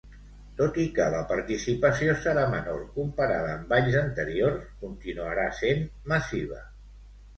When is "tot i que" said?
0.59-1.03